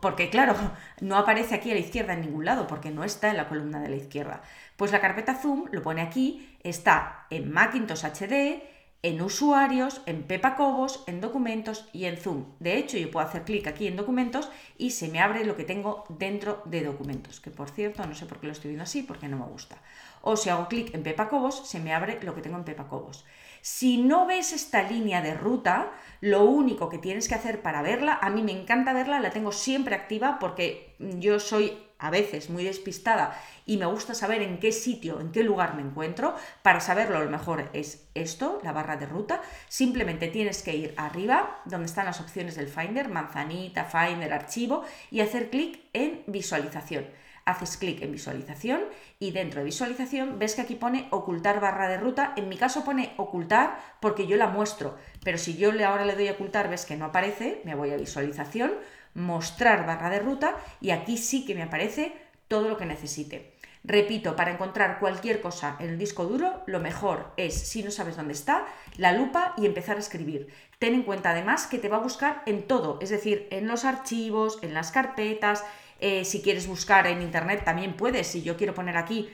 Porque 0.00 0.30
claro, 0.30 0.54
no 1.02 1.18
aparece 1.18 1.54
aquí 1.54 1.70
a 1.70 1.74
la 1.74 1.80
izquierda 1.80 2.14
en 2.14 2.22
ningún 2.22 2.46
lado, 2.46 2.66
porque 2.66 2.90
no 2.90 3.04
está 3.04 3.28
en 3.28 3.36
la 3.36 3.46
columna 3.46 3.80
de 3.80 3.90
la 3.90 3.96
izquierda. 3.96 4.40
Pues 4.76 4.90
la 4.90 5.02
carpeta 5.02 5.34
Zoom 5.34 5.66
lo 5.70 5.82
pone 5.82 6.00
aquí, 6.00 6.56
está 6.62 7.26
en 7.28 7.52
Macintosh 7.52 8.06
HD, 8.06 8.62
en 9.02 9.20
usuarios, 9.20 10.00
en 10.06 10.22
Pepa 10.22 10.56
Cobos, 10.56 11.04
en 11.06 11.20
documentos 11.20 11.90
y 11.92 12.06
en 12.06 12.16
Zoom. 12.16 12.54
De 12.58 12.78
hecho, 12.78 12.96
yo 12.96 13.10
puedo 13.10 13.26
hacer 13.26 13.44
clic 13.44 13.66
aquí 13.66 13.86
en 13.86 13.96
documentos 13.96 14.48
y 14.78 14.92
se 14.92 15.08
me 15.08 15.20
abre 15.20 15.44
lo 15.44 15.56
que 15.56 15.64
tengo 15.64 16.04
dentro 16.08 16.62
de 16.64 16.82
documentos, 16.82 17.38
que 17.40 17.50
por 17.50 17.68
cierto, 17.68 18.06
no 18.06 18.14
sé 18.14 18.24
por 18.24 18.40
qué 18.40 18.46
lo 18.46 18.52
estoy 18.54 18.70
viendo 18.70 18.84
así, 18.84 19.02
porque 19.02 19.28
no 19.28 19.36
me 19.36 19.44
gusta. 19.44 19.76
O 20.26 20.36
si 20.36 20.48
hago 20.48 20.68
clic 20.68 20.94
en 20.94 21.02
Pepa 21.02 21.28
Cobos, 21.28 21.68
se 21.68 21.80
me 21.80 21.92
abre 21.92 22.18
lo 22.22 22.34
que 22.34 22.40
tengo 22.40 22.56
en 22.56 22.64
Pepa 22.64 22.88
Cobos. 22.88 23.26
Si 23.60 23.98
no 23.98 24.26
ves 24.26 24.52
esta 24.52 24.82
línea 24.82 25.20
de 25.20 25.34
ruta, 25.34 25.92
lo 26.22 26.44
único 26.44 26.88
que 26.88 26.98
tienes 26.98 27.28
que 27.28 27.34
hacer 27.34 27.60
para 27.60 27.82
verla, 27.82 28.18
a 28.20 28.30
mí 28.30 28.42
me 28.42 28.52
encanta 28.52 28.94
verla, 28.94 29.20
la 29.20 29.30
tengo 29.30 29.52
siempre 29.52 29.94
activa 29.94 30.38
porque 30.38 30.96
yo 30.98 31.38
soy 31.40 31.78
a 31.98 32.08
veces 32.08 32.48
muy 32.48 32.64
despistada 32.64 33.38
y 33.66 33.76
me 33.76 33.86
gusta 33.86 34.14
saber 34.14 34.40
en 34.40 34.60
qué 34.60 34.72
sitio, 34.72 35.20
en 35.20 35.30
qué 35.30 35.42
lugar 35.42 35.74
me 35.74 35.82
encuentro. 35.82 36.34
Para 36.62 36.80
saberlo, 36.80 37.22
lo 37.22 37.30
mejor 37.30 37.68
es 37.74 38.08
esto, 38.14 38.60
la 38.62 38.72
barra 38.72 38.96
de 38.96 39.06
ruta. 39.06 39.42
Simplemente 39.68 40.28
tienes 40.28 40.62
que 40.62 40.74
ir 40.74 40.94
arriba, 40.96 41.60
donde 41.66 41.86
están 41.86 42.06
las 42.06 42.20
opciones 42.20 42.56
del 42.56 42.68
Finder, 42.68 43.08
manzanita, 43.08 43.84
Finder, 43.84 44.32
archivo, 44.32 44.84
y 45.10 45.20
hacer 45.20 45.50
clic 45.50 45.80
en 45.92 46.24
visualización. 46.26 47.06
Haces 47.46 47.76
clic 47.76 48.00
en 48.02 48.12
visualización 48.12 48.82
y 49.18 49.32
dentro 49.32 49.60
de 49.60 49.66
visualización 49.66 50.38
ves 50.38 50.54
que 50.54 50.62
aquí 50.62 50.76
pone 50.76 51.08
ocultar 51.10 51.60
barra 51.60 51.88
de 51.88 51.98
ruta. 51.98 52.32
En 52.36 52.48
mi 52.48 52.56
caso 52.56 52.84
pone 52.84 53.12
ocultar 53.16 53.78
porque 54.00 54.26
yo 54.26 54.36
la 54.36 54.48
muestro, 54.48 54.96
pero 55.22 55.36
si 55.36 55.56
yo 55.56 55.70
ahora 55.86 56.06
le 56.06 56.14
doy 56.14 56.28
a 56.28 56.32
ocultar, 56.32 56.70
ves 56.70 56.86
que 56.86 56.96
no 56.96 57.04
aparece, 57.04 57.60
me 57.64 57.74
voy 57.74 57.90
a 57.90 57.96
visualización, 57.96 58.72
mostrar 59.14 59.86
barra 59.86 60.10
de 60.10 60.20
ruta 60.20 60.56
y 60.80 60.90
aquí 60.90 61.18
sí 61.18 61.44
que 61.44 61.54
me 61.54 61.62
aparece 61.62 62.14
todo 62.48 62.68
lo 62.68 62.76
que 62.76 62.86
necesite. 62.86 63.54
Repito, 63.86 64.34
para 64.34 64.50
encontrar 64.50 64.98
cualquier 64.98 65.42
cosa 65.42 65.76
en 65.78 65.90
el 65.90 65.98
disco 65.98 66.24
duro, 66.24 66.62
lo 66.66 66.80
mejor 66.80 67.34
es, 67.36 67.68
si 67.68 67.82
no 67.82 67.90
sabes 67.90 68.16
dónde 68.16 68.32
está, 68.32 68.64
la 68.96 69.12
lupa 69.12 69.52
y 69.58 69.66
empezar 69.66 69.96
a 69.96 70.00
escribir. 70.00 70.48
Ten 70.78 70.94
en 70.94 71.02
cuenta 71.02 71.30
además 71.30 71.66
que 71.66 71.78
te 71.78 71.90
va 71.90 71.98
a 71.98 72.00
buscar 72.00 72.42
en 72.46 72.66
todo, 72.66 72.98
es 73.02 73.10
decir, 73.10 73.46
en 73.50 73.68
los 73.68 73.84
archivos, 73.84 74.58
en 74.62 74.72
las 74.72 74.90
carpetas, 74.90 75.64
eh, 76.06 76.26
si 76.26 76.42
quieres 76.42 76.66
buscar 76.66 77.06
en 77.06 77.22
internet 77.22 77.64
también 77.64 77.94
puedes, 77.94 78.26
si 78.26 78.42
yo 78.42 78.58
quiero 78.58 78.74
poner 78.74 78.98
aquí 78.98 79.30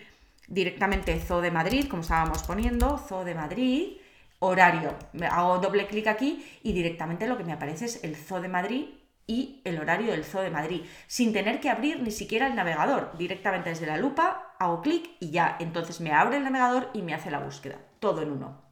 directamente 0.46 1.18
Zoo 1.18 1.40
de 1.40 1.50
Madrid, 1.50 1.88
como 1.88 2.02
estábamos 2.02 2.44
poniendo, 2.44 2.96
Zoo 2.96 3.24
de 3.24 3.34
Madrid, 3.34 3.96
horario, 4.38 4.94
hago 5.32 5.58
doble 5.58 5.88
clic 5.88 6.06
aquí 6.06 6.46
y 6.62 6.72
directamente 6.72 7.26
lo 7.26 7.36
que 7.36 7.42
me 7.42 7.52
aparece 7.52 7.86
es 7.86 8.04
el 8.04 8.14
Zoo 8.14 8.40
de 8.40 8.46
Madrid 8.46 8.84
y 9.26 9.60
el 9.64 9.80
horario 9.80 10.12
del 10.12 10.24
Zoo 10.24 10.42
de 10.42 10.50
Madrid, 10.50 10.82
sin 11.08 11.32
tener 11.32 11.58
que 11.58 11.70
abrir 11.70 12.04
ni 12.04 12.12
siquiera 12.12 12.46
el 12.46 12.54
navegador. 12.54 13.18
Directamente 13.18 13.70
desde 13.70 13.86
la 13.86 13.96
lupa 13.96 14.54
hago 14.60 14.80
clic 14.80 15.10
y 15.18 15.30
ya, 15.30 15.56
entonces 15.58 16.00
me 16.00 16.12
abre 16.12 16.36
el 16.36 16.44
navegador 16.44 16.90
y 16.94 17.02
me 17.02 17.14
hace 17.14 17.32
la 17.32 17.40
búsqueda, 17.40 17.78
todo 17.98 18.22
en 18.22 18.30
uno. 18.30 18.62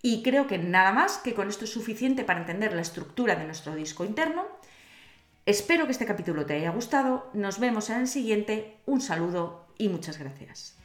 Y 0.00 0.22
creo 0.22 0.46
que 0.46 0.56
nada 0.56 0.92
más 0.92 1.18
que 1.18 1.34
con 1.34 1.50
esto 1.50 1.66
es 1.66 1.72
suficiente 1.72 2.24
para 2.24 2.40
entender 2.40 2.72
la 2.72 2.80
estructura 2.80 3.34
de 3.34 3.44
nuestro 3.44 3.74
disco 3.74 4.06
interno. 4.06 4.46
Espero 5.48 5.86
que 5.86 5.92
este 5.92 6.04
capítulo 6.04 6.44
te 6.44 6.52
haya 6.52 6.72
gustado, 6.72 7.30
nos 7.32 7.58
vemos 7.58 7.88
en 7.88 8.00
el 8.00 8.06
siguiente, 8.06 8.76
un 8.84 9.00
saludo 9.00 9.64
y 9.78 9.88
muchas 9.88 10.18
gracias. 10.18 10.77